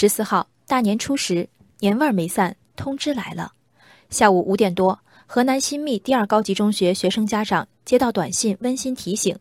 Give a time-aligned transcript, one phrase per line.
[0.00, 1.48] 十四号大年初十，
[1.80, 3.50] 年味儿没散，通知来了。
[4.10, 9.36] 下午五点多，河南新密第二高级中学学生家长接到短信，温馨提醒，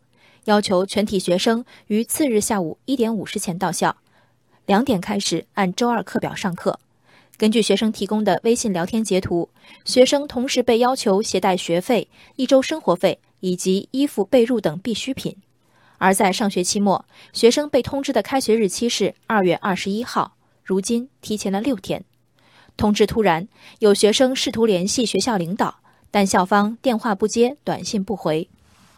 [0.45, 3.97] 要求全体学生于次日下午一点五十前到校，
[4.65, 6.79] 两点开始按周二课表上课。
[7.37, 9.51] 根据学生提供的微信聊天截图，
[9.85, 15.37] 学生同时被要求携带学费、一周生活费以及衣服、被褥等必需品。
[15.99, 20.33] 而在上学期末，学生被通知的开学日期是二月二十一号，
[20.67, 22.03] 如今提前了六天。
[22.75, 23.47] 通知突然，
[23.79, 25.79] 有学生试图联系学校领导，
[26.11, 28.49] 但校方电话不接，短信不回。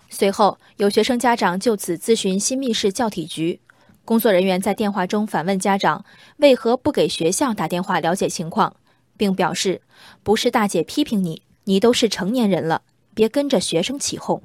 [0.09, 3.61] 随后，有学生家长就此咨询新密市教体局。
[4.03, 6.03] 工作人员在电话中反问家长
[6.37, 8.75] 为何不给学校打电话了解情况，
[9.15, 9.83] 并表示
[10.23, 12.81] ：“不是大姐批评你，你都是成年人了，
[13.13, 14.41] 别跟着学生起哄。”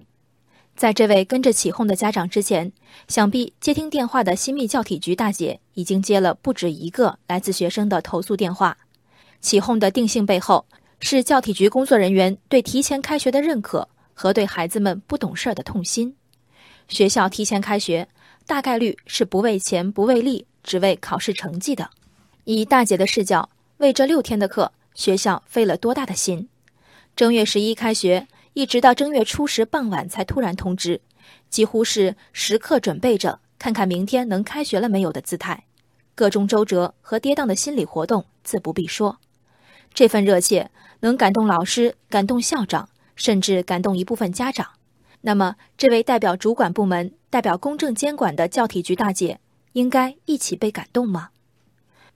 [0.76, 2.72] 在这位跟着起哄的家长之前，
[3.08, 8.76] 想必接听电话的新密教体局大姐已经接了不止一个来自学生的投诉电话。
[9.40, 10.66] 起哄的定性背后，
[11.00, 16.16] 是教体局工作人员对提前开学的认可和对孩子们不懂事儿的痛心。
[16.88, 18.08] 学校提前开学。
[18.46, 21.88] 大概率是不为钱不为利，只为考试成绩的。
[22.44, 26.50] 以大姐的视角，为这六天的课，学校费了多大的心？
[27.16, 31.00] 正月十一开学，一直到正月初十傍晚才突然通知，
[31.50, 35.64] 几乎是时刻准备着看看明天能开学了没有的姿态。
[36.14, 39.18] 各种周折和跌宕的心理活动自不必说。
[39.92, 44.68] 这份热切能感动老师，感动校长，甚至感动一部分家长。
[45.22, 49.40] 那么，这位代表主管部门、代表公正监管的教体局大姐，
[49.72, 51.30] 应该一起被感动吗？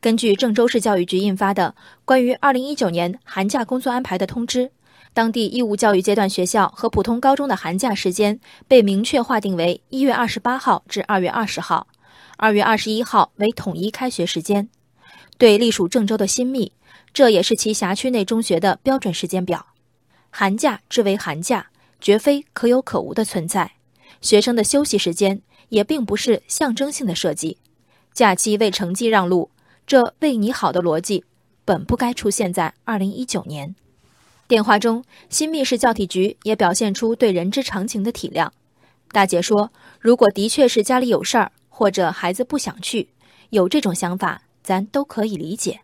[0.00, 4.66] 根据郑州市教育局印发的《关于二零一九年寒假工作安排的通知》，
[5.12, 11.88] 当地义务教育阶段学校和普通高中的寒假时间被明确划定为一月二十八号至二月二十号，
[12.36, 14.68] 二月二十一号为统一开学时间。
[15.36, 16.72] 对隶属郑州的新密，
[17.12, 19.66] 这也是其辖区内中学的标准时间表。
[20.30, 21.66] 寒假之为寒假。
[22.00, 23.72] 绝非可有可无的存在，
[24.20, 27.58] 学生的休息时间也并不是象征性的设计。
[28.12, 29.50] 假期为成绩让路，
[29.88, 31.24] 这为你好的逻辑
[31.64, 33.74] 本不该出现在二零一九年。
[34.46, 38.50] 电话中，新密市教体局也表现出对人之常情的体谅。
[39.12, 43.08] 大姐说：“如果的确是家里有事儿，或者孩子不想去，
[43.48, 45.80] 有这种想法，咱都可以理解。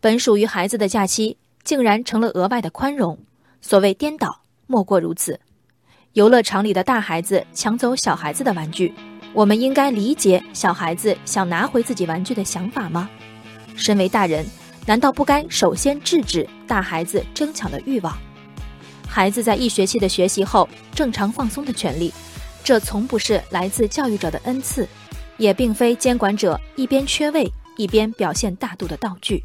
[0.00, 3.18] 本属于孩子的假期，竟然成了额外的宽容，
[3.60, 5.38] 所谓颠倒。”莫过如此，
[6.14, 8.94] 游乐场里的大孩子抢走小孩子的玩具，
[9.36, 13.06] 我们应该理解小孩子想拿回自己玩具的想法吗？
[13.76, 14.46] 身为大人，
[14.86, 18.16] 难道不该首先制止大孩子争抢的欲望？
[19.06, 22.10] 孩子在一学期的学习后正常放松的权利，
[22.64, 24.88] 这从不是来自教育者的恩赐，
[25.36, 27.46] 也并非监管者一边缺位
[27.76, 29.44] 一边表现大度的道具。